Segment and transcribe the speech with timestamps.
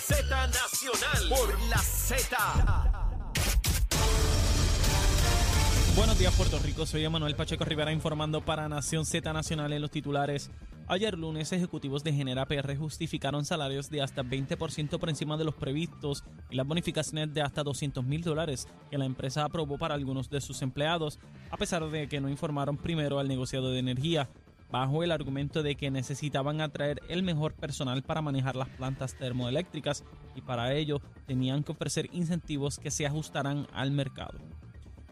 [0.00, 2.36] Z Nacional por la Z.
[5.94, 9.90] Buenos días Puerto Rico, soy Emanuel Pacheco Rivera informando para Nación Z Nacional en los
[9.90, 10.50] titulares.
[10.88, 15.54] Ayer lunes, ejecutivos de Genera PR justificaron salarios de hasta 20% por encima de los
[15.54, 20.30] previstos y las bonificaciones de hasta 200 mil dólares que la empresa aprobó para algunos
[20.30, 24.30] de sus empleados, a pesar de que no informaron primero al negociado de energía,
[24.70, 30.04] bajo el argumento de que necesitaban atraer el mejor personal para manejar las plantas termoeléctricas
[30.34, 34.38] y para ello tenían que ofrecer incentivos que se ajustaran al mercado.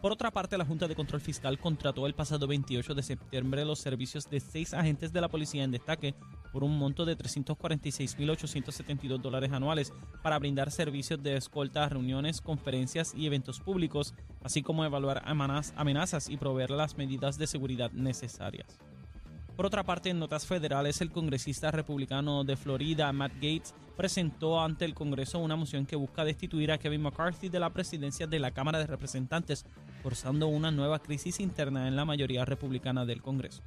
[0.01, 3.79] Por otra parte, la Junta de Control Fiscal contrató el pasado 28 de septiembre los
[3.79, 6.15] servicios de seis agentes de la policía en destaque
[6.53, 9.91] por un monto de 346.872 dólares anuales
[10.23, 16.29] para brindar servicios de escolta a reuniones, conferencias y eventos públicos, así como evaluar amenazas
[16.29, 18.79] y proveer las medidas de seguridad necesarias.
[19.59, 24.85] Por otra parte, en notas federales, el congresista republicano de Florida, Matt Gates, presentó ante
[24.85, 28.51] el Congreso una moción que busca destituir a Kevin McCarthy de la presidencia de la
[28.51, 29.65] Cámara de Representantes,
[30.01, 33.61] forzando una nueva crisis interna en la mayoría republicana del Congreso.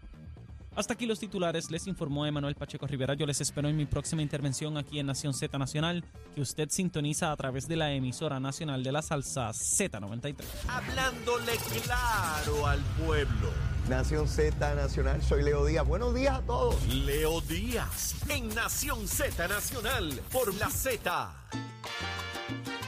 [0.75, 3.13] Hasta aquí los titulares, les informó Emanuel Pacheco Rivera.
[3.13, 7.33] Yo les espero en mi próxima intervención aquí en Nación Z Nacional, que usted sintoniza
[7.33, 10.43] a través de la emisora nacional de la salsa Z93.
[10.69, 11.53] Hablándole
[11.85, 13.72] claro al pueblo.
[13.89, 15.87] Nación Z Nacional, soy Leo Díaz.
[15.87, 16.87] Buenos días a todos.
[16.87, 21.35] Leo Díaz en Nación Z Nacional por la Z.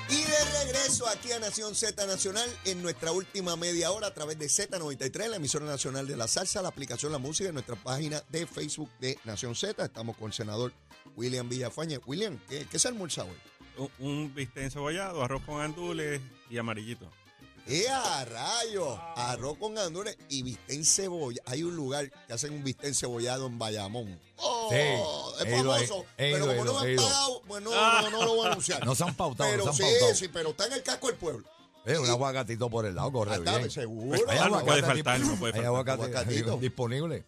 [0.08, 4.38] Y de regreso aquí a Nación Z Nacional en nuestra última media hora a través
[4.38, 8.22] de Z93, la emisora nacional de la salsa, la aplicación La Música en nuestra página
[8.28, 9.84] de Facebook de Nación Z.
[9.84, 10.72] Estamos con el senador
[11.16, 11.98] William Villafañe.
[12.06, 13.36] William, ¿qué, qué se almuerza hoy?
[13.76, 17.10] Un, un bistec encebollado, arroz con andules y amarillito.
[17.66, 19.00] ¡Eh, a rayo!
[19.16, 21.40] Arroz con gandules y bistec en cebolla.
[21.46, 24.20] Hay un lugar que hacen un bistec encebollado en Bayamón.
[24.36, 24.68] ¡Oh!
[24.70, 25.94] Sí, es he ido famoso.
[25.94, 27.02] ahí, he pero ido, como no ido, me han ido.
[27.04, 27.70] pagado, pues no,
[28.02, 28.84] no, no lo voy a anunciar.
[28.84, 30.14] No se han pautado, pero no se sí, han pautado.
[30.14, 31.48] sí, pero está en el casco del pueblo.
[31.86, 33.70] Eh, un aguacatito por el lado, corre Ah, está, bien.
[33.70, 34.18] seguro.
[34.28, 35.64] Hay Ah, no puede faltar, no puede hay faltar.
[35.66, 36.56] aguacate Aguacatito.
[36.58, 37.24] disponible.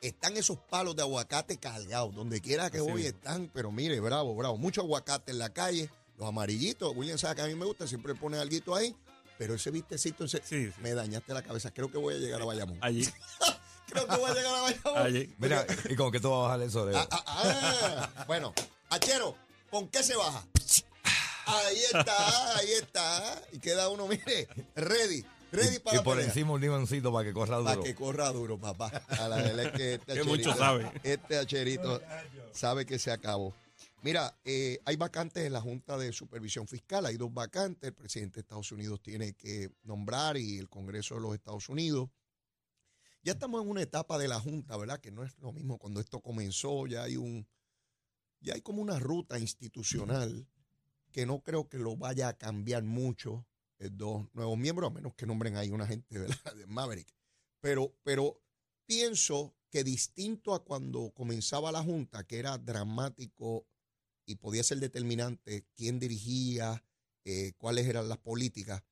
[0.00, 2.14] Están esos palos de aguacate cargados.
[2.14, 3.16] Donde quiera que Así voy mismo.
[3.16, 4.56] están, pero mire, bravo, bravo.
[4.58, 5.90] Mucho aguacate en la calle.
[6.18, 6.92] Los amarillitos.
[6.94, 8.94] William sabe que a mí me gusta, siempre pone algo ahí.
[9.38, 10.72] Pero ese vistecito, ese- Sí, sí.
[10.80, 11.72] me dañaste la cabeza.
[11.72, 12.78] Creo que voy a llegar a Bayamón.
[12.80, 13.08] Allí,
[13.88, 14.98] Creo que voy a llegar a Bayamón.
[14.98, 15.34] allí.
[15.38, 16.86] Mira, ¿y con qué tú vas a bajar eso?
[16.86, 16.98] Leo?
[16.98, 18.24] Ah, ah, ah.
[18.26, 18.52] Bueno,
[18.90, 19.36] Achero,
[19.70, 20.44] ¿con qué se baja?
[21.46, 23.42] Ahí está, ahí está.
[23.52, 25.24] Y queda uno, mire, ready.
[25.52, 26.28] Ready y, para y por pelea.
[26.28, 27.82] encima un limoncito para que corra Para duro.
[27.84, 28.90] que corra duro, papá.
[29.08, 30.92] A la verdad es que este Que mucho acherito- sabe.
[31.04, 32.02] Este acherito
[32.52, 33.54] sabe que se acabó.
[34.04, 37.06] Mira, eh, hay vacantes en la Junta de Supervisión Fiscal.
[37.06, 37.88] Hay dos vacantes.
[37.88, 42.10] El presidente de Estados Unidos tiene que nombrar y el Congreso de los Estados Unidos.
[43.22, 45.00] Ya estamos en una etapa de la Junta, ¿verdad?
[45.00, 46.86] Que no es lo mismo cuando esto comenzó.
[46.86, 47.48] Ya hay un,
[48.40, 50.46] ya hay como una ruta institucional
[51.10, 53.46] que no creo que lo vaya a cambiar mucho
[53.78, 56.36] eh, dos nuevos miembros, a menos que nombren ahí una gente ¿verdad?
[56.58, 57.08] de Maverick.
[57.62, 58.38] Pero, pero
[58.84, 63.66] pienso que distinto a cuando comenzaba la Junta, que era dramático
[64.26, 66.84] y podía ser determinante quién dirigía,
[67.24, 68.82] eh, cuáles eran las políticas,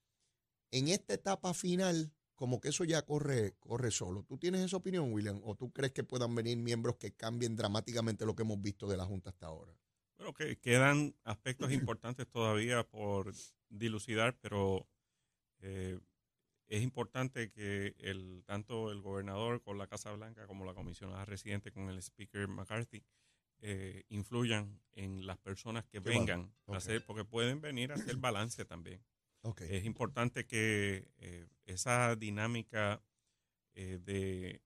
[0.70, 4.24] en esta etapa final, como que eso ya corre, corre solo.
[4.24, 5.40] ¿Tú tienes esa opinión, William?
[5.44, 8.96] ¿O tú crees que puedan venir miembros que cambien dramáticamente lo que hemos visto de
[8.96, 9.72] la Junta hasta ahora?
[10.16, 13.32] Bueno, que quedan aspectos importantes todavía por
[13.68, 14.88] dilucidar, pero
[15.60, 16.00] eh,
[16.68, 21.70] es importante que el, tanto el gobernador con la Casa Blanca como la comisionada residente
[21.70, 23.04] con el Speaker McCarthy
[23.62, 28.16] eh, influyan en las personas que Qué vengan a hacer, porque pueden venir a hacer
[28.16, 29.00] balance también.
[29.60, 33.02] Es importante que eh, esa dinámica
[33.74, 34.60] eh, de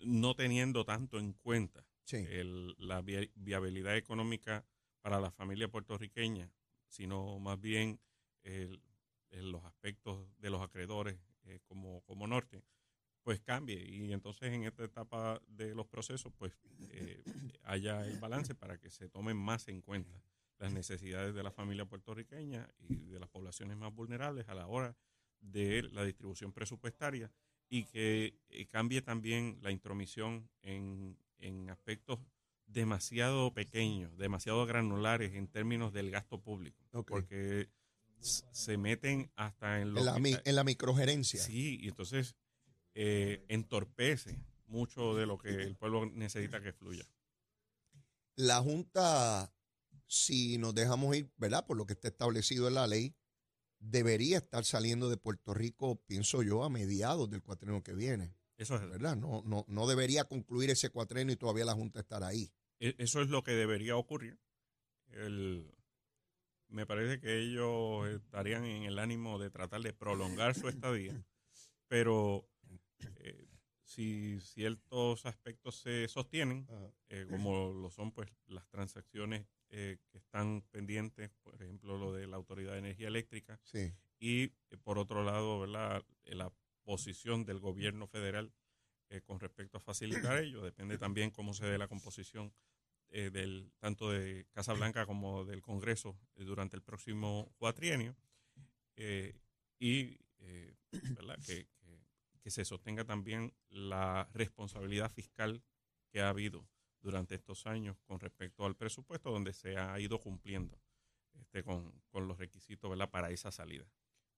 [0.00, 2.16] no teniendo tanto en cuenta Sí.
[2.28, 4.64] el- la via- viabilidad económica
[5.00, 6.50] para la familia puertorriqueña,
[6.88, 8.00] sino más bien
[8.42, 8.82] el-
[9.30, 12.62] el- los aspectos de los acreedores eh, como, como norte,
[13.22, 13.82] pues cambie.
[13.88, 16.52] Y entonces en esta etapa de los procesos pues
[16.90, 17.22] eh,
[17.64, 20.22] haya el balance para que se tomen más en cuenta
[20.58, 24.96] las necesidades de la familia puertorriqueña y de las poblaciones más vulnerables a la hora
[25.40, 27.30] de la distribución presupuestaria
[27.68, 32.20] y que eh, cambie también la intromisión en, en aspectos
[32.66, 37.68] demasiado pequeños, demasiado granulares en términos del gasto público, porque
[38.52, 41.42] se meten hasta en lo En la, que- mi- en la microgerencia.
[41.42, 42.36] Sí, y entonces
[42.94, 47.04] eh, entorpece mucho de lo que el pueblo necesita que fluya.
[48.36, 49.52] La Junta,
[50.06, 51.66] si nos dejamos ir, ¿verdad?
[51.66, 53.14] Por lo que está establecido en la ley,
[53.78, 58.76] debería estar saliendo de Puerto Rico, pienso yo, a mediados del cuatrienio que viene, Eso
[58.76, 59.16] es, ¿verdad?
[59.16, 62.52] No, no, no debería concluir ese cuatrienio y todavía la Junta estar ahí.
[62.80, 64.38] e- eso es lo que debería ocurrir.
[65.08, 65.70] El-
[66.68, 71.22] me parece que ellos estarían en el ánimo de tratar de prolongar su estadía,
[71.88, 72.48] pero
[73.16, 73.46] eh,
[73.84, 76.66] si ciertos aspectos se sostienen,
[77.08, 82.26] eh, como lo son pues las transacciones eh, que están pendientes, por ejemplo lo de
[82.26, 83.92] la Autoridad de Energía Eléctrica, Sí.
[84.18, 84.52] y eh,
[84.82, 86.04] por otro lado, ¿verdad?
[86.24, 86.52] Eh, la
[86.84, 88.52] posición del gobierno federal
[89.10, 92.52] eh, con respecto a facilitar ello, depende también cómo se dé la composición
[93.10, 98.16] del tanto de Casa Blanca como del Congreso durante el próximo cuatrienio
[99.78, 100.74] y eh,
[101.14, 101.38] ¿verdad?
[101.46, 101.66] Que,
[102.42, 105.62] que- se sostenga también la responsabilidad fiscal
[106.10, 106.68] que ha habido
[107.00, 110.80] durante estos años con respecto al presupuesto donde se ha ido cumpliendo
[111.34, 113.86] este, con, con los requisitos para esa salida.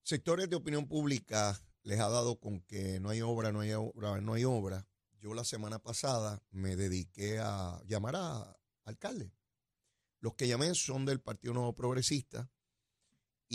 [0.03, 4.21] Sectores de opinión pública les ha dado con que no hay obra, no hay obra,
[4.21, 4.87] no hay obra.
[5.19, 9.33] Yo la semana pasada me dediqué a llamar a alcaldes.
[10.21, 12.51] Los que llamé son del Partido Nuevo Progresista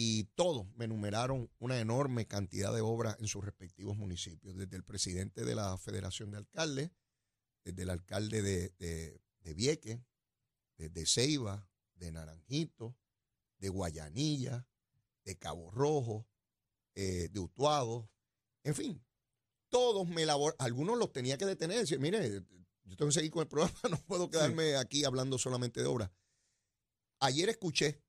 [0.02, 4.86] y todos me enumeraron una enorme cantidad de obras en sus respectivos municipios, desde el
[4.86, 6.92] presidente de la Federación de Alcaldes,
[7.66, 10.00] desde el alcalde de, de, de Vieques,
[10.78, 12.96] desde Ceiba, de Naranjito,
[13.58, 14.66] de Guayanilla,
[15.26, 16.26] de Cabo Rojo,
[16.96, 18.10] eh, de Utuado,
[18.64, 19.06] en fin,
[19.68, 22.42] todos me elaboraron, algunos los tenía que detener, decir, mire,
[22.86, 26.10] yo tengo que seguir con el programa, no puedo quedarme aquí hablando solamente de obras.
[27.20, 28.02] Ayer escuché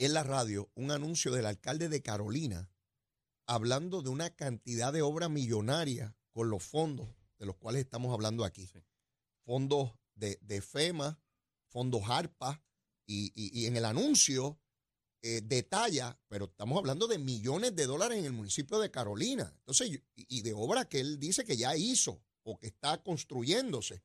[0.00, 2.70] en la radio un anuncio del alcalde de Carolina
[3.46, 7.08] hablando de una cantidad de obra millonaria con los fondos
[7.38, 8.66] de los cuales estamos hablando aquí.
[8.66, 8.78] Sí.
[9.44, 11.20] Fondos de, de FEMA,
[11.68, 12.62] fondos ARPA,
[13.06, 14.58] y, y- y en el anuncio
[15.22, 19.52] eh, detalla, pero estamos hablando de millones de dólares en el municipio de Carolina.
[19.58, 24.02] Entonces, y, y de obra que él dice que ya hizo o que está construyéndose.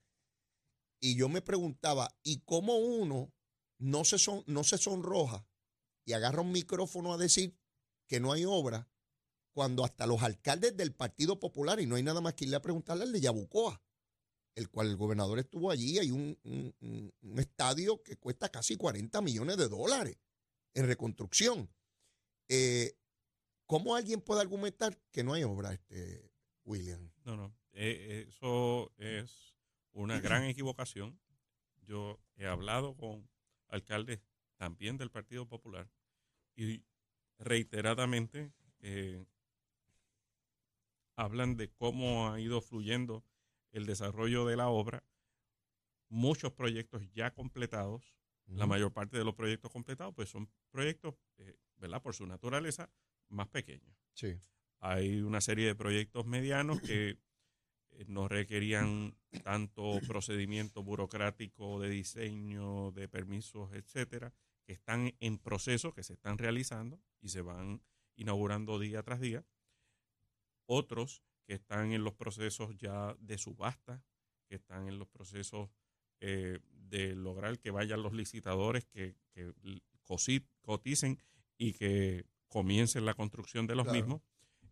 [1.00, 3.32] Y yo me preguntaba, ¿y cómo uno
[3.78, 5.46] no se, son, no se sonroja
[6.06, 7.58] y agarra un micrófono a decir
[8.08, 8.88] que no hay obra
[9.52, 12.62] cuando hasta los alcaldes del Partido Popular, y no hay nada más que irle a
[12.62, 13.82] preguntarle al de Yabucoa,
[14.56, 18.76] el cual el gobernador estuvo allí, hay un, un- un- un estadio que cuesta casi
[18.78, 20.18] 40 millones de dólares
[20.74, 21.70] en reconstrucción.
[22.50, 22.98] Eh,
[23.66, 26.32] ¿Cómo alguien puede argumentar que no hay obra, este
[26.66, 27.12] William?
[27.24, 27.56] No, no.
[27.74, 29.56] eh, eso es
[29.94, 31.20] una gran equivocación.
[31.88, 33.28] Yo he hablado con
[33.70, 34.20] alcaldes
[34.58, 35.90] también del Partido Popular
[36.56, 36.84] y
[37.38, 39.26] reiteradamente eh,
[41.16, 43.24] hablan de cómo ha ido fluyendo
[43.72, 45.04] el desarrollo de la obra.
[46.10, 48.16] Muchos proyectos ya completados,
[48.48, 52.02] la mayor parte de los proyectos completados, pues son proyectos, eh, ¿verdad?
[52.02, 52.92] Por su naturaleza,
[53.30, 53.98] más pequeños.
[54.14, 54.40] Sí.
[54.80, 57.18] Hay una serie de proyectos medianos que
[57.90, 64.32] eh, no requerían tanto procedimiento burocrático de diseño, de permisos, etcétera,
[64.66, 67.82] que están en proceso, que se están realizando y se van
[68.16, 69.46] inaugurando día tras día.
[70.66, 74.04] Otros que están en los procesos ya de subasta,
[74.48, 75.70] que están en los procesos
[76.20, 79.54] eh, de lograr que vayan los licitadores, que, que
[80.64, 81.20] coticen
[81.58, 84.00] y que comiencen la construcción de los Claro.
[84.00, 84.22] mismos.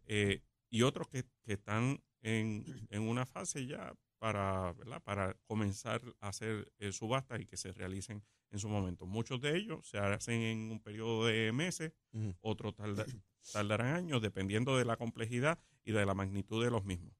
[0.05, 5.01] Eh, y otros que, que están en, en una fase ya para, ¿verdad?
[5.03, 9.05] para comenzar a hacer eh, subastas y que se realicen en su momento.
[9.05, 11.91] Muchos de ellos se hacen en un periodo de meses,
[12.39, 13.05] otros tarda-
[13.51, 17.13] tardarán años, dependiendo de la complejidad y de la magnitud de los mismos.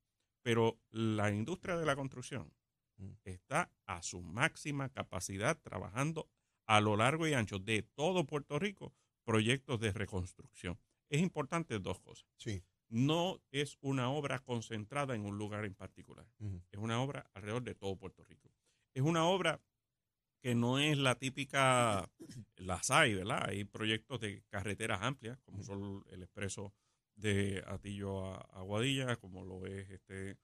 [0.43, 2.53] Pero la industria de la construcción
[2.95, 3.12] Mm.
[3.25, 6.29] está a su máxima capacidad trabajando
[6.67, 8.93] a lo largo y ancho de todo Puerto Rico
[9.25, 10.79] proyectos de reconstrucción.
[11.10, 12.29] Es importante dos cosas.
[12.38, 12.63] Sí.
[12.93, 16.27] No es una obra concentrada en un lugar en particular.
[16.71, 18.51] Es una obra alrededor de todo Puerto Rico.
[18.93, 19.59] Es una obra
[20.41, 22.07] que no es la típica,
[22.57, 23.50] las hay, ¿verdad?
[23.50, 26.73] Hay proyectos de carreteras amplias, como son el expreso
[27.15, 30.38] de Atillo a Aguadilla, como lo es este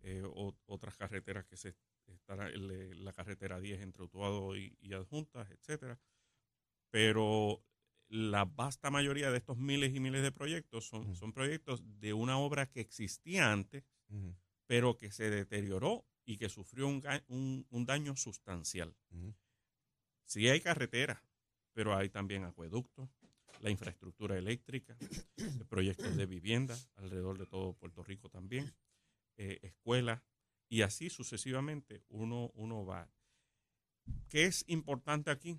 [0.00, 4.94] eh, o- otras carreteras que se estará el- la carretera 10 entre Utuado y, y
[4.94, 6.00] Adjuntas, etcétera.
[6.90, 7.62] Pero
[8.14, 12.36] la vasta mayoría de estos miles y miles de proyectos son, son proyectos de una
[12.38, 13.84] obra que existía antes,
[14.66, 18.94] pero que se deterioró y que sufrió un, un- un daño sustancial.
[20.26, 21.22] Sí hay carreteras,
[21.72, 23.08] pero hay también acueductos,
[23.60, 24.94] la infraestructura eléctrica,
[25.70, 28.74] proyectos de vivienda alrededor de todo Puerto Rico también,
[29.38, 30.22] eh, escuelas,
[30.68, 33.10] y así sucesivamente uno, uno va.
[34.28, 35.58] ¿Qué es importante aquí?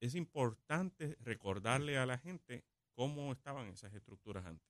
[0.00, 2.64] Es importante recordarle a la gente
[2.94, 4.66] cómo estaban esas estructuras antes.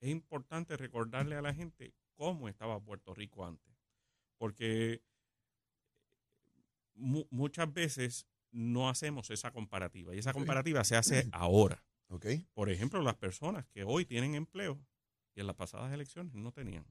[0.00, 3.74] Es importante recordarle a la gente cómo estaba Puerto Rico antes.
[4.36, 5.02] Porque
[6.94, 10.14] mu- muchas veces no hacemos esa comparativa.
[10.14, 11.84] Y esa comparativa se hace ahora.
[12.08, 12.26] ¿Ok?
[12.52, 14.78] Por ejemplo, las personas que hoy tienen empleo
[15.34, 16.86] y en las pasadas elecciones no tenían.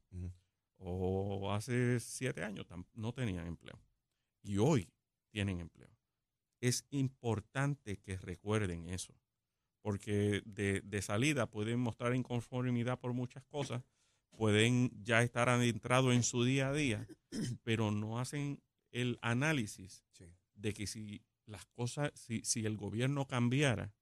[0.77, 3.79] O hace siete años no tenían empleo.
[4.41, 4.91] Y hoy
[5.29, 5.89] tienen empleo.
[6.63, 9.13] Es importante que recuerden eso.
[9.81, 13.83] Porque de, de salida pueden mostrar inconformidad por muchas cosas,
[14.29, 17.05] pueden ya estar adentrados en su día a día,
[17.63, 20.25] pero no hacen el análisis Sí.
[20.55, 23.93] de que si las cosas, si, si el gobierno cambiara,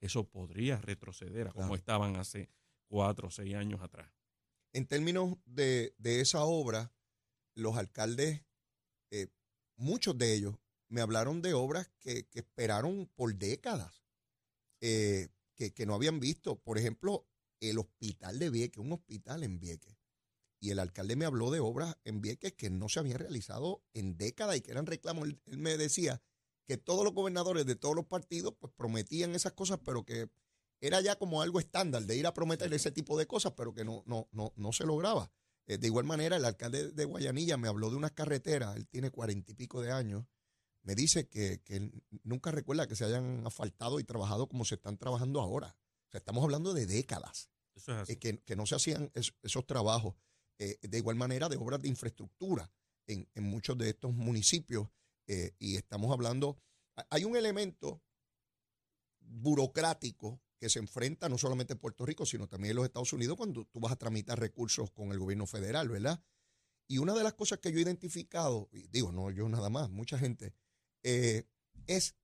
[0.00, 2.50] eso podría retroceder a como estaban hace
[2.88, 4.10] cuatro o seis años atrás.
[4.72, 6.92] En términos de, de esa obra,
[7.54, 8.42] los alcaldes,
[9.12, 9.28] eh,
[9.76, 10.56] muchos de ellos,
[10.88, 14.02] me hablaron de obras que, que esperaron por décadas,
[14.80, 16.58] eh, que, que no habían visto.
[16.60, 17.26] Por ejemplo,
[17.60, 19.96] el hospital de Vieques, un hospital en Vieques.
[20.60, 24.16] Y el alcalde me habló de obras en Vieques que no se habían realizado en
[24.16, 25.28] décadas y que eran reclamos.
[25.28, 26.20] Él, él me decía
[26.66, 30.28] que todos los gobernadores de todos los partidos pues prometían esas cosas, pero que
[30.80, 33.84] era ya como algo estándar de ir a prometer ese tipo de cosas, pero que
[33.84, 35.30] no, no, no, no se lograba.
[35.66, 39.10] Eh, de igual manera, el alcalde de Guayanilla me habló de unas carreteras, él tiene
[39.10, 40.24] cuarenta y pico de años,
[40.88, 41.60] me dice que,
[42.24, 45.76] nunca recuerda que se hayan asfaltado y trabajado como se están trabajando ahora.
[46.06, 48.12] O sea, estamos hablando de décadas Eso es así.
[48.14, 50.14] eh, que, que no se hacían es- esos trabajos.
[50.58, 52.72] Eh, de igual manera, de obras de infraestructura
[53.06, 54.88] en, en muchos de estos municipios.
[55.26, 56.56] eh, y estamos hablando,
[56.96, 58.00] ha- hay un elemento
[59.20, 63.36] burocrático que se enfrenta no solamente en Puerto Rico, sino también en los Estados Unidos
[63.36, 66.22] cuando tú vas a tramitar recursos con el gobierno federal, ¿verdad?
[66.88, 69.90] Y una de las cosas que yo he identificado, y digo, no yo nada más,
[69.90, 70.54] mucha gente,
[71.02, 71.44] eh,
[71.86, 72.16] es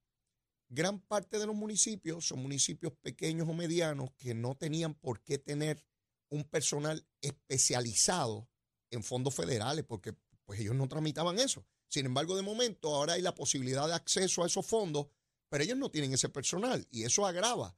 [0.69, 5.38] gran parte de los municipios son municipios pequeños o medianos que no tenían por qué
[5.38, 5.85] tener
[6.31, 8.49] un personal especializado
[8.90, 10.14] en fondos federales, porque
[10.45, 11.66] pues ellos no tramitaban eso.
[11.88, 15.07] Sin embargo, de momento ahora hay la posibilidad de acceso a esos fondos,
[15.49, 17.76] pero ellos no tienen ese personal y eso agrava.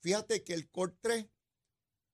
[0.00, 1.26] Fíjate que el COR 3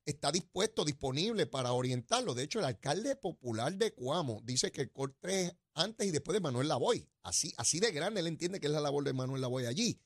[0.04, 2.34] está dispuesto, disponible para orientarlo.
[2.34, 6.34] De hecho, el alcalde popular de Cuamo dice que el COR 3 antes y después
[6.34, 7.08] de Manuel Lavoy.
[7.22, 10.00] Así, así de grande él entiende que es la labor de Manuel Lavoy allí.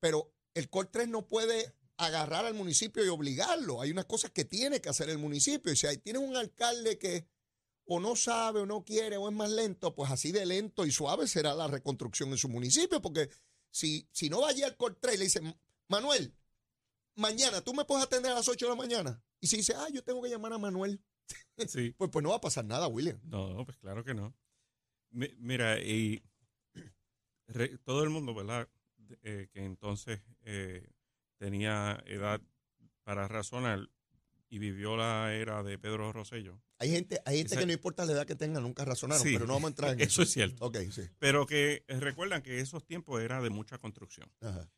[0.00, 3.80] Pero el COR 3 no puede agarrar al municipio y obligarlo.
[3.80, 5.72] Hay unas cosas que tiene que hacer el municipio.
[5.72, 7.26] Y si ahí tienes un alcalde que
[7.86, 10.90] o no sabe o no quiere o es más lento, pues así de lento y
[10.90, 13.00] suave será la reconstrucción en su municipio.
[13.00, 13.28] Porque
[13.70, 15.40] si, si no va allí al COR 3 y le dice,
[15.88, 16.34] Manuel,
[17.16, 19.22] mañana tú me puedes atender a las 8 de la mañana.
[19.40, 21.00] Y si dice, ah, yo tengo que llamar a Manuel,
[21.66, 21.90] Sí.
[21.98, 23.20] pues, pues no va a pasar nada, William.
[23.24, 24.34] No, pues claro que no.
[25.14, 26.22] Mi- Mira, y
[27.48, 28.68] re- todo el mundo, ¿verdad?
[29.22, 30.88] Eh, que entonces eh,
[31.38, 32.40] tenía edad
[33.02, 33.88] para razonar
[34.48, 36.60] y vivió la era de Pedro Rosello.
[36.78, 39.32] Hay gente, hay gente Esa- que no importa la edad que tengan, nunca razonaron, Sí,
[39.34, 40.64] pero no vamos a entrar en Eso es cierto.
[40.66, 41.02] Ok, sí.
[41.18, 44.30] Pero que eh, recuerdan que esos tiempos era de mucha construcción.
[44.40, 44.68] Ajá.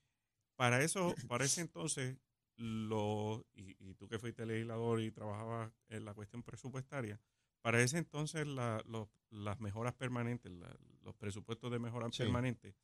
[0.57, 2.17] Para eso, para ese entonces,
[2.57, 7.21] lo, y, y tú que fuiste legislador y trabajabas en la cuestión presupuestaria,
[7.67, 12.23] para ese entonces la- los- las mejoras permanentes, la- los presupuestos de mejoras Sí.
[12.23, 12.77] permanentes,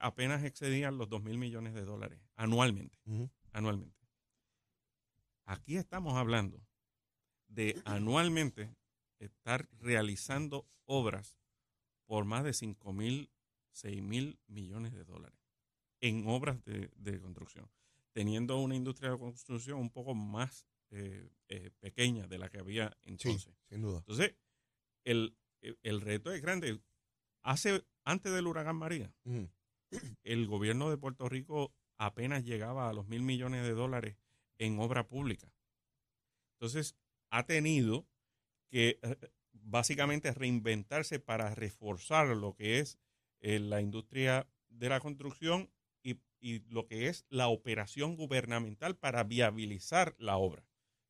[0.00, 2.98] apenas excedían los 2 mil millones de dólares anualmente.
[3.52, 4.04] Anualmente.
[5.44, 6.60] Aquí estamos hablando
[7.46, 8.74] de anualmente
[9.20, 11.38] estar realizando obras
[12.06, 13.30] por más de 5 mil,
[13.70, 15.38] 6 mil millones de dólares
[16.00, 17.70] en obras de, de construcción,
[18.10, 22.96] teniendo una industria de construcción un poco más eh, eh, pequeña de la que había
[23.02, 23.54] Sí, entonces.
[23.68, 23.98] sin duda.
[23.98, 24.34] Entonces,
[25.04, 25.36] el,
[25.82, 26.80] el- reto es grande.
[27.42, 29.12] Hace, antes del huracán María,
[30.22, 34.16] el gobierno de Puerto Rico apenas llegaba a los mil millones de dólares
[34.58, 35.52] en obra pública.
[36.54, 36.96] Entonces,
[37.30, 38.06] ha tenido
[38.70, 39.16] que eh,
[39.52, 42.98] básicamente reinventarse para reforzar lo que es
[43.40, 45.70] eh, la industria de la construcción
[46.02, 50.64] y, y lo que es la operación gubernamental para viabilizar la obra.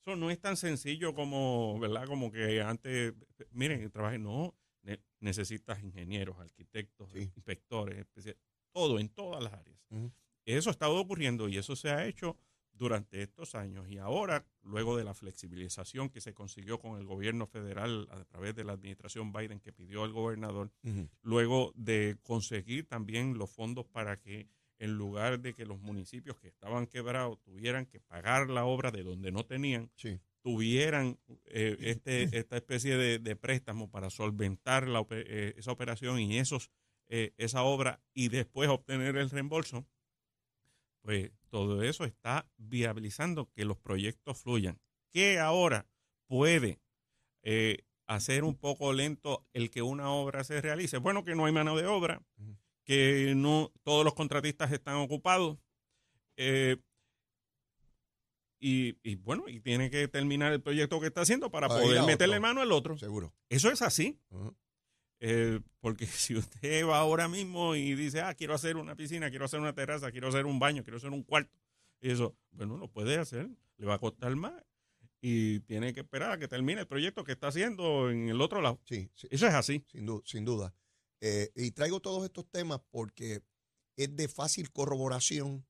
[0.04, 2.06] Eso no es tan sencillo como, ¿verdad?
[2.06, 3.14] Como que antes,
[3.52, 7.20] miren, trabajé, no, ne- necesitas ingenieros, arquitectos, Sí.
[7.36, 8.04] inspectores,
[8.72, 9.78] todo, en todas las áreas.
[10.44, 12.36] Eso ha estado ocurriendo y eso se ha hecho
[12.72, 17.46] durante estos años y ahora luego de la flexibilización que se consiguió con el gobierno
[17.46, 20.72] federal a través de la administración Biden que pidió el gobernador,
[21.20, 24.48] luego de conseguir también los fondos para que
[24.82, 29.04] en lugar de que los municipios que estaban quebrados tuvieran que pagar la obra de
[29.04, 30.18] donde no tenían, Sí.
[30.42, 36.36] tuvieran eh, este, esta especie de, de préstamo para solventar la eh, esa operación y
[36.38, 36.70] esos
[37.08, 39.86] eh, esa obra y después obtener el reembolso,
[41.02, 44.80] pues todo eso está viabilizando que los proyectos fluyan.
[45.10, 45.86] Que ahora
[46.26, 46.80] puede
[48.06, 50.98] hacer un poco lento el que una obra se realice.
[50.98, 52.22] Bueno, que no hay mano de obra.
[52.84, 55.58] Que no todos los contratistas están ocupados.
[56.36, 56.76] eh,
[58.64, 62.38] y, y, bueno, y tiene que terminar el proyecto que está haciendo para poder meterle
[62.38, 62.96] mano al otro.
[62.96, 63.34] Seguro.
[63.48, 64.20] Eso es así.
[65.18, 69.46] Eh, porque si usted va ahora mismo y dice, ah, quiero hacer una piscina, quiero
[69.46, 71.50] hacer una terraza, quiero hacer un baño, quiero hacer un cuarto,
[72.00, 73.48] y eso, bueno, lo puede hacer,
[73.78, 74.54] le va a costar más
[75.20, 78.60] y tiene que esperar a que termine el proyecto que está haciendo en el otro
[78.60, 78.80] lado.
[78.84, 79.84] Sí, sí, Eso es así.
[79.88, 80.72] sin, du- sin duda.
[81.24, 83.44] Eh, y traigo todos estos temas porque
[83.96, 85.64] es de fácil corroboración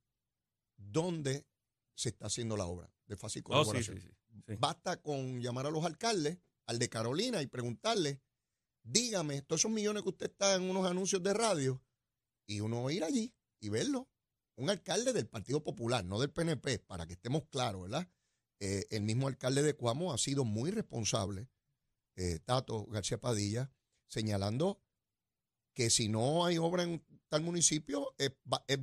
[0.77, 1.47] dónde
[1.95, 2.91] se está haciendo la obra.
[3.07, 4.01] De fácil Oh, corroboración.
[4.01, 4.15] sí, sí,
[4.47, 4.57] sí.
[4.59, 8.23] Basta con llamar a los alcaldes, al de Carolina, y preguntarle,
[8.83, 11.83] dígame, todos esos millones que usted está en unos anuncios de radio,
[12.47, 14.09] y uno ir allí y verlo.
[14.57, 18.09] Un alcalde del Partido Popular, no del PNP, para que estemos claros, ¿verdad?
[18.59, 21.51] Eh, el mismo alcalde de Cuamo ha sido muy responsable,
[22.17, 23.71] eh, Tato García Padilla,
[24.09, 24.82] señalando
[25.75, 28.33] que si no hay obra en tal municipio, es
[28.67, 28.79] es-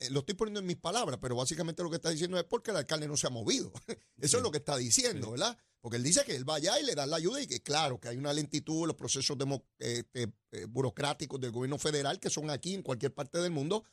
[0.00, 2.72] eh, lo estoy poniendo en mis palabras, pero básicamente lo que está diciendo es porque
[2.72, 3.72] el alcalde no se ha movido.
[4.18, 5.30] Eso es lo que está diciendo, Sí.
[5.32, 5.56] ¿verdad?
[5.80, 8.00] Porque él dice que él va allá y le da la ayuda y que claro,
[8.00, 12.30] que hay una lentitud en los procesos demo- este, eh, burocráticos del gobierno federal que
[12.30, 13.84] son aquí en cualquier parte del mundo,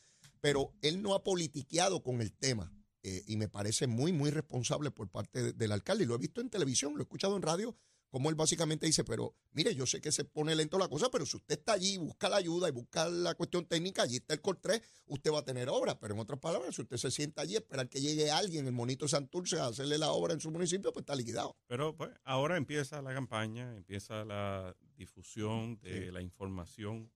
[0.41, 2.71] pero él no ha politiqueado con el tema.
[3.01, 6.03] eh, y me parece muy, muy responsable por parte de- del alcalde.
[6.03, 7.73] Y lo he visto en televisión, lo he escuchado en radio,
[8.09, 11.25] como él básicamente dice, pero mire, yo sé que se pone lento la cosa, pero
[11.25, 14.41] si usted está allí, busca la ayuda y busca la cuestión técnica, allí está el
[14.41, 15.99] COR3, usted va a tener obra.
[15.99, 19.07] Pero en otras palabras, si usted se sienta allí, esperar que llegue alguien, el monito
[19.07, 21.55] Santurce, a hacerle la obra en su municipio, pues está liquidado.
[21.67, 26.11] Pero pues ahora empieza la campaña, empieza la difusión de Sí.
[26.11, 27.11] la información.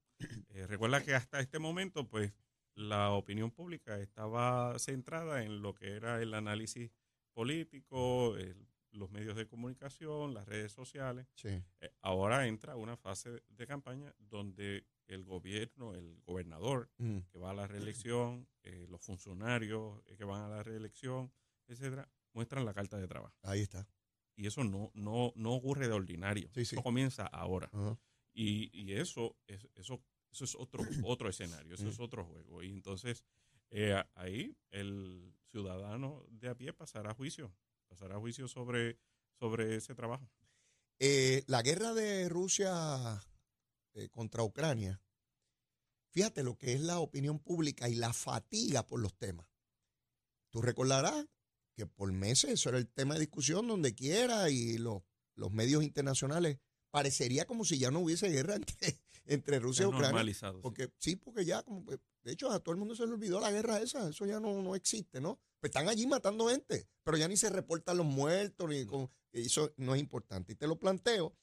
[0.50, 2.32] Eh, recuerda que hasta este momento, pues
[2.76, 6.90] la opinión pública estaba centrada en lo que era el análisis
[7.48, 11.26] político, el- los medios de comunicación, las redes sociales.
[11.34, 11.48] Sí.
[11.80, 17.18] Eh, ahora entra una fase de campaña donde el gobierno, el gobernador Mm.
[17.30, 21.30] que va a la reelección, eh, los funcionarios eh, que van a la reelección,
[21.66, 23.36] etcétera, muestran la carta de trabajo.
[23.42, 23.86] Ahí está.
[24.36, 26.48] Y eso no, no, no ocurre de ordinario.
[26.54, 26.74] Sí, sí.
[26.74, 27.70] Eso comienza ahora.
[28.32, 30.02] Y, y eso, es, eso,
[30.32, 31.88] eso es otro, otro escenario, eso Mm.
[31.88, 32.62] es otro juego.
[32.62, 33.24] Y entonces
[33.70, 37.52] eh, ahí el ciudadano de a pie pasará a juicio,
[37.88, 38.98] pasará a juicio sobre,
[39.38, 40.30] sobre ese trabajo.
[40.98, 43.20] Eh, la guerra de Rusia
[43.94, 45.02] eh, contra Ucrania,
[46.10, 49.46] fíjate lo que es la opinión pública y la fatiga por los temas.
[50.50, 51.26] Tú recordarás
[51.74, 55.02] que por meses eso era el tema de discusión donde quiera y los,
[55.34, 56.58] los medios internacionales
[56.90, 60.08] parecería como si ya no hubiese guerra entre, entre Rusia y Ucrania.
[60.10, 60.58] normalizado.
[60.58, 60.62] sí.
[60.62, 63.38] Porque sí, porque ya, como que, de hecho, a todo el mundo se le olvidó
[63.40, 65.38] la guerra esa, eso ya no, no existe, ¿no?
[65.60, 69.72] Pues están allí matando gente, pero ya ni se reportan los muertos, ni con, eso
[69.76, 70.52] no es importante.
[70.52, 71.36] Y te lo planteo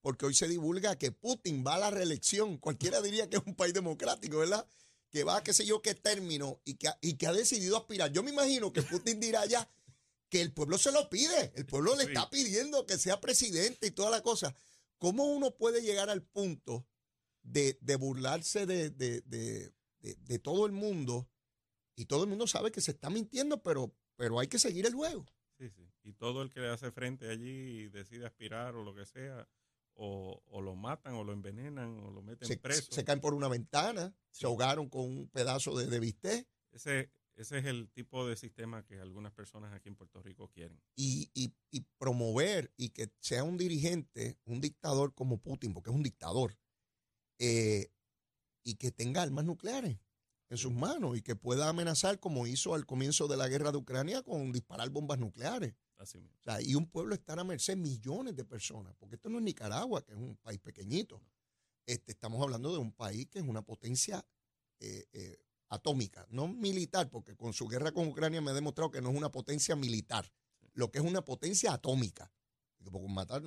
[0.00, 2.58] porque hoy se divulga que Putin va a la reelección.
[2.58, 4.66] Cualquiera diría que es un país democrático, ¿verdad?
[5.10, 7.76] Que va a qué sé yo qué término y que, ha- y que ha decidido
[7.76, 8.12] aspirar.
[8.12, 9.68] Yo me imagino que Putin dirá ya
[10.28, 13.90] que el pueblo se lo pide, el pueblo le está pidiendo que sea presidente y
[13.92, 14.54] toda la cosa.
[14.98, 16.86] ¿Cómo uno puede llegar al punto
[17.42, 19.72] de, de burlarse de, de- de-
[20.04, 21.28] de- de todo el mundo?
[21.96, 24.94] Y todo el mundo sabe que se está mintiendo, pero, pero hay que seguir el
[24.94, 25.24] juego.
[25.58, 25.88] Sí, sí.
[26.02, 27.48] Y todo el que le hace frente allí
[27.84, 29.48] y decide aspirar o lo que sea,
[29.94, 32.90] o, o lo matan o lo envenenan o lo meten Se, preso.
[32.92, 36.48] se caen por una ventana, se ahogaron con un pedazo de, de bistec.
[36.72, 40.82] Ese, ese es el tipo de sistema que algunas personas aquí en Puerto Rico quieren.
[40.96, 45.96] y, y- y promover y que sea un dirigente, un dictador como Putin, porque es
[45.96, 46.58] un dictador,
[47.38, 47.90] eh,
[48.64, 49.98] y que tenga armas nucleares
[50.50, 53.78] en sus manos y que pueda amenazar como hizo al comienzo de la guerra de
[53.78, 55.74] Ucrania con disparar bombas nucleares.
[55.96, 56.36] Así mismo.
[56.40, 59.38] O sea, y un pueblo estar a merced de millones de personas, porque esto no
[59.38, 61.22] es Nicaragua, que es un país pequeñito.
[61.86, 64.26] Este, estamos hablando de un país que es una potencia
[64.80, 69.00] eh, eh, atómica, no militar, porque con su guerra con Ucrania me ha demostrado que
[69.00, 70.30] no es una potencia militar,
[70.72, 72.32] lo que es una potencia atómica.
[72.76, 73.42] Porque matar,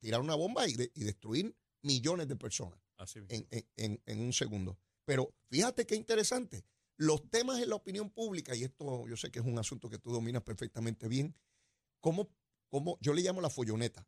[0.00, 2.80] tirar una bomba y, de- y destruir millones de personas
[3.28, 4.78] En, en- en- un segundo.
[5.04, 6.64] Pero fíjate qué interesante.
[6.96, 9.98] Los temas en la opinión pública, y esto yo sé que es un asunto que
[9.98, 11.34] tú dominas perfectamente bien,
[12.00, 12.30] cómo
[12.70, 14.06] cómo, yo le llamo la folloneta,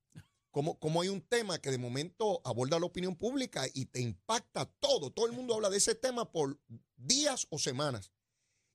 [0.52, 4.66] cómo, cómo hay un tema que de momento aborda la opinión pública y te impacta
[4.78, 5.10] todo.
[5.10, 6.60] Todo el mundo habla de ese tema por
[6.96, 8.12] días o semanas.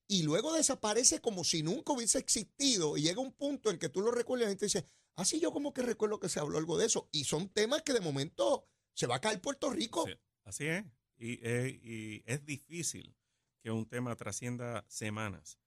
[0.09, 4.01] Y luego desaparece como si nunca hubiese existido y llega un punto en que tú
[4.01, 6.85] lo recuerdas y te dice, así yo como que recuerdo que se habló algo de
[6.85, 7.07] eso.
[7.11, 10.05] Y son temas que de momento se va a caer Puerto Rico.
[10.07, 10.83] Sí, así es.
[11.17, 13.15] Y, eh, y es difícil
[13.61, 15.59] que un tema trascienda semanas,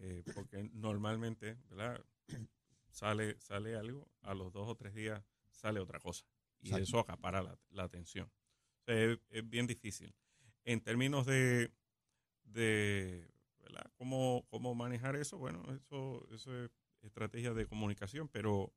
[0.00, 2.04] eh, porque normalmente, ¿verdad?
[2.90, 6.24] Sale, sale algo, a los dos o tres días sale otra cosa.
[6.60, 6.84] Y Exacto.
[6.84, 8.30] eso acapara la, la atención.
[8.80, 10.14] O sea, es, es bien difícil.
[10.64, 11.72] En términos de,
[12.44, 13.90] de ¿verdad?
[13.96, 16.70] ¿Cómo, cómo manejar eso, bueno, eso, eso es
[17.02, 18.72] estrategia de comunicación, pero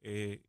[0.00, 0.42] eh,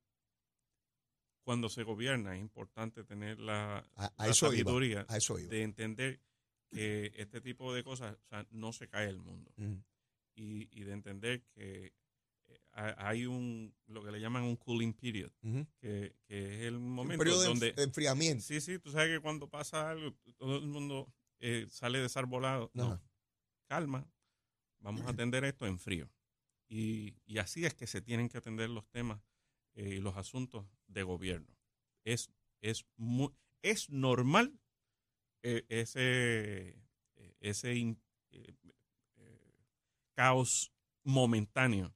[1.48, 4.66] cuando se gobierna es importante tener la, A, a la eso iba.
[4.66, 6.20] sabiduría A eso de entender
[6.70, 9.54] que este tipo de cosas, o sea, no se cae el mundo.
[9.56, 9.82] Ujú.
[10.36, 11.94] Y, y de entender que
[12.48, 15.66] eh, ha- hay un, lo que le llaman un cooling period, Ujú.
[15.80, 17.72] que, que es el momento donde...
[17.72, 18.44] de enfriamiento.
[18.44, 22.72] Sí, sí, tú sabes que cuando pasa algo, todo el mundo eh, sale desarbolado.
[22.74, 23.02] No, Ajá.
[23.68, 24.06] calma,
[24.80, 26.10] vamos a atender esto en frío.
[26.68, 29.22] Y, y así es que se tienen que atender los temas
[29.78, 31.56] eh, y los asuntos de gobierno.
[32.04, 32.30] Es,
[32.62, 33.30] es, muy,
[33.62, 34.60] es normal
[35.44, 36.78] eh, ese,
[37.16, 37.96] eh, ese
[40.16, 41.94] caos momentáneo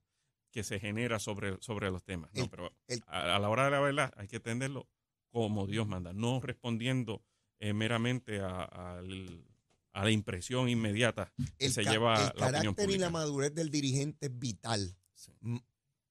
[0.51, 2.31] que se genera sobre, sobre los temas.
[2.33, 4.87] No, El- pero el- a, a la hora de la verdad hay que atenderlo
[5.29, 7.23] como Dios manda, no respondiendo
[7.59, 9.45] meramente a, al-
[9.93, 13.09] a la impresión inmediata que El, se lleva el la opinión carácter y la pública.
[13.11, 14.97] madurez del dirigente es vital.
[15.13, 15.31] Sí.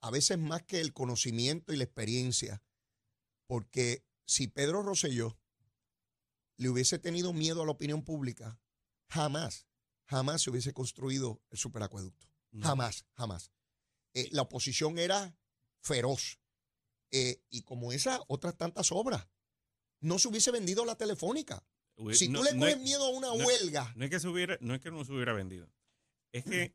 [0.01, 2.63] A veces más que el conocimiento y la experiencia.
[3.47, 5.39] Porque si Pedro Rosselló
[6.57, 8.61] le hubiese tenido miedo a la opinión pública,
[9.09, 9.67] jamás,
[10.07, 12.29] jamás se hubiese construido el superacueducto.
[12.53, 12.67] No.
[12.67, 13.51] Jamás, jamás.
[14.15, 15.37] Eh, la oposición era
[15.83, 16.39] feroz.
[17.13, 19.27] Eh, y como esas otras tantas obras,
[20.01, 21.65] no se hubiese vendido la telefónica.
[22.15, 24.29] Si no- tú le no coges es- miedo a una huelga, No es que se
[24.29, 25.71] hubiera, no es que no se hubiera vendido,
[26.33, 26.75] es que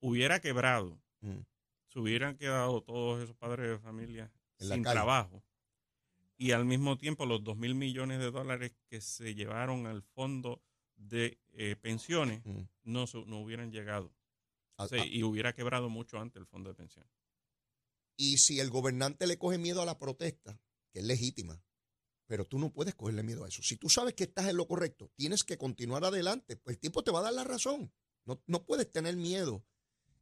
[0.00, 1.38] hubiera quebrado, Mm.
[1.88, 5.42] Se hubieran quedado todos esos padres de familia En sin trabajo
[6.36, 10.62] y al mismo tiempo los dos mil millones de dólares que se llevaron al fondo
[10.96, 12.62] de eh, pensiones Mm.
[12.84, 14.12] no, no hubieran llegado
[14.76, 17.10] a- O sea, a- y hubiera quebrado mucho antes el fondo de pensiones.
[18.16, 20.60] Y si el gobernante le coge miedo a la protesta,
[20.92, 21.62] que es legítima,
[22.26, 23.62] pero tú no puedes cogerle miedo a eso.
[23.62, 27.02] Si tú sabes que estás en lo correcto, tienes que continuar adelante, pues el tiempo
[27.02, 27.92] te va a dar la razón.
[28.24, 29.64] No, no puedes tener miedo.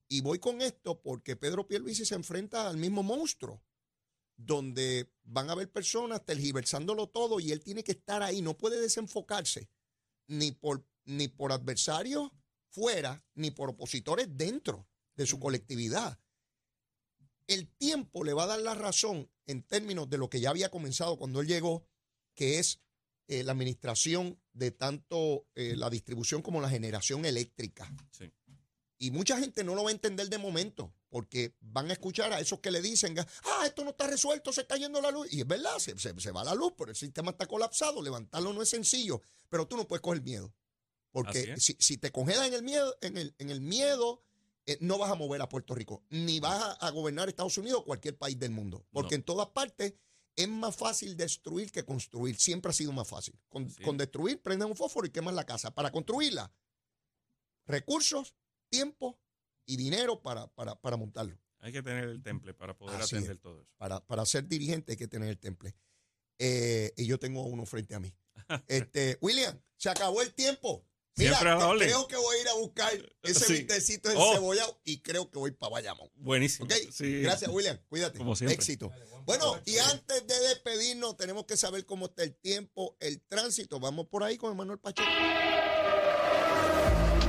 [0.09, 3.63] Y voy con esto porque Pedro Pierluisi se enfrenta al mismo monstruo,
[4.37, 8.81] donde van a haber personas tergiversándolo todo y él tiene que estar ahí, no puede
[8.81, 9.69] desenfocarse
[10.29, 12.31] ni por, ni por adversarios
[12.69, 16.19] fuera, ni por opositores dentro de su colectividad
[17.47, 20.71] el tiempo le va a dar la razón en términos de lo que ya había
[20.71, 21.87] comenzado cuando él llegó,
[22.35, 22.81] que es
[23.29, 27.93] eh, la administración de tanto eh, la distribución como la generación eléctrica.
[28.11, 28.31] Sí.
[28.99, 32.41] Y mucha gente no lo va a entender de momento, porque van a escuchar a
[32.41, 35.31] esos que le dicen, ah, esto no está resuelto, se está yendo la luz.
[35.33, 38.53] Y es verdad, se, se- se va la luz, pero el sistema está colapsado, levantarlo
[38.55, 40.53] no es sencillo, pero tú no puedes coger miedo.
[41.13, 44.23] Porque si, si te congelas en el miedo, en el, en el miedo,
[44.67, 47.81] eh, no vas a mover a Puerto Rico, ni vas a, a gobernar Estados Unidos
[47.81, 48.85] o cualquier país del mundo.
[48.93, 49.21] Porque No.
[49.21, 49.95] en todas partes
[50.35, 52.37] es más fácil destruir que construir.
[52.39, 53.39] Siempre ha sido más fácil.
[53.49, 55.71] Con, con destruir, prendes un fósforo y quemas la casa.
[55.75, 56.53] Para construirla,
[57.67, 58.35] recursos,
[58.77, 59.19] tiempo
[59.67, 61.37] y dinero para, para, para montarlo.
[61.61, 63.43] Hay que tener el temple para poder Así atender es.
[63.43, 63.71] todo eso.
[63.77, 65.75] Para, para ser dirigente hay que tener el temple.
[66.39, 68.13] Eh, y yo tengo uno frente a mí.
[68.69, 70.85] Este, William, se acabó el tiempo.
[71.19, 73.53] Mira, creo que voy a ir a buscar ese Sí.
[73.55, 74.35] vistecito de Oh.
[74.35, 76.11] cebollado y creo que voy para Bayamón.
[76.17, 76.67] Buenísimo.
[76.67, 76.73] ¿Ok?
[76.93, 77.23] Sí.
[77.23, 77.79] Gracias, William.
[77.89, 78.19] Cuídate.
[78.19, 78.55] Como siempre.
[78.55, 78.93] Éxito.
[79.25, 83.81] Bueno, y antes de despedirnos, tenemos que saber cómo está el tiempo, el tránsito.
[83.81, 85.09] Vamos por ahí con Emanuel Pacheco.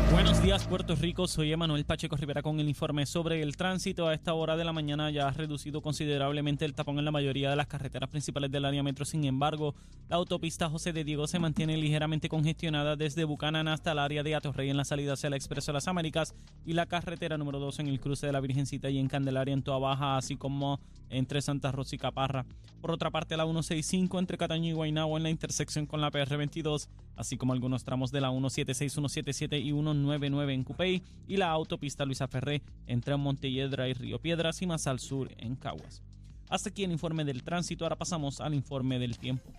[0.10, 1.28] Buenos días, Puerto Rico.
[1.28, 4.08] Soy Emanuel Pacheco Rivera con el informe sobre el tránsito.
[4.08, 7.50] A esta hora de la mañana ya ha reducido considerablemente el tapón en la mayoría
[7.50, 9.04] de las carreteras principales del área metro.
[9.04, 9.76] Sin embargo,
[10.08, 14.36] la autopista José de Diego se mantiene ligeramente congestionada desde Bucanan hasta el área de
[14.36, 16.34] Atorrey en la salida hacia el Expreso de las Américas
[16.66, 19.62] y la carretera número 2 en el cruce de la Virgencita y en Candelaria en
[19.62, 22.46] Toa Baja, así como entre Santa Rosa y Caparra.
[22.82, 26.88] Por otra parte, la 165 entre Cataño y Guaynabo en la intersección con la PR22,
[27.16, 32.06] así como algunos tramos de la 176, 177 y 199 en Cupey y la autopista
[32.06, 36.04] Luisa Ferré entre Montelledra y Río Piedras y más al sur en Caguas.
[36.50, 39.52] Hasta aquí el informe del tránsito, ahora pasamos al informe del tiempo.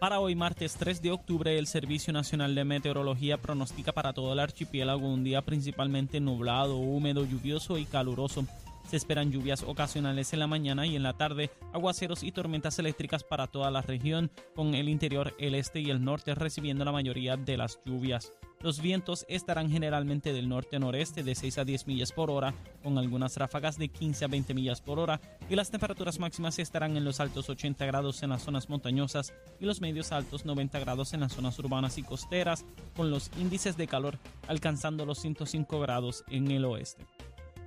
[0.00, 4.38] Para hoy, martes 3 de octubre, el Servicio Nacional de Meteorología pronostica para todo el
[4.38, 8.46] archipiélago un día principalmente nublado, húmedo, lluvioso y caluroso.
[8.88, 13.24] Se esperan lluvias ocasionales en la mañana y en la tarde, aguaceros y tormentas eléctricas
[13.24, 17.36] para toda la región, con el interior, el este y el norte recibiendo la mayoría
[17.36, 18.32] de las lluvias.
[18.62, 23.38] Los vientos estarán generalmente del norte-noreste de 6 a 10 millas por hora, con algunas
[23.38, 25.18] ráfagas de 15 a 20 millas por hora,
[25.48, 29.64] y las temperaturas máximas estarán en los altos 80 grados en las zonas montañosas y
[29.64, 33.86] los medios altos 90 grados en las zonas urbanas y costeras, con los índices de
[33.86, 37.06] calor alcanzando los 105 grados en el oeste.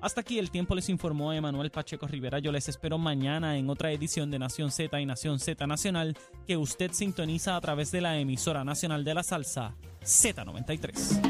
[0.04, 2.38] Hasta aquí el tiempo les informó Emanuel Pacheco Rivera.
[2.40, 6.58] Yo les espero mañana en otra edición de Nación Z y Nación Z Nacional que
[6.58, 11.22] usted sintoniza a través de la emisora nacional de la salsa Z93.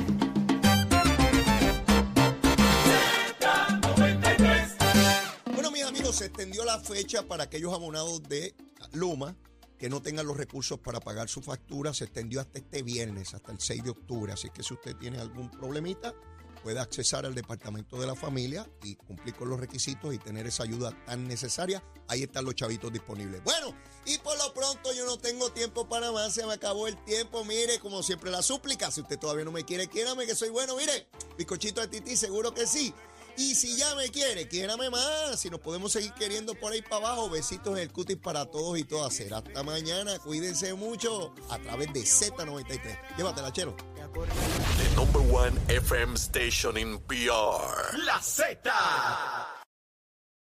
[5.53, 8.55] Bueno, mis amigos, se extendió la fecha para aquellos abonados de
[8.93, 9.35] Luma
[9.77, 11.93] que no tengan los recursos para pagar su factura.
[11.93, 14.33] Se extendió hasta este viernes, hasta el 6 de octubre.
[14.33, 16.15] Así que si usted tiene algún problemita,
[16.63, 20.63] puede accesar al Departamento de la Familia y cumplir con los requisitos y tener esa
[20.63, 21.83] ayuda tan necesaria.
[22.07, 23.43] Ahí están los chavitos disponibles.
[23.43, 26.97] Bueno, y por lo pronto yo no tengo tiempo para más, se me acabó el
[27.03, 27.43] tiempo.
[27.43, 28.89] Mire, como siempre, la súplica.
[28.91, 30.75] Si usted todavía no me quiere, quiérame que soy bueno.
[30.77, 32.93] Mire, bizcochito de tití, seguro que sí.
[33.37, 35.39] Y si ya me quiere, quiérame más.
[35.39, 38.77] Si nos podemos seguir queriendo por ahí para abajo, besitos en el cutis para todos
[38.77, 39.13] y todas.
[39.13, 40.19] Será hasta mañana.
[40.19, 43.17] Cuídense mucho a través de Z93.
[43.17, 43.75] Llévatela, chero.
[44.13, 47.97] The number one FM station in PR.
[48.05, 49.62] La Z.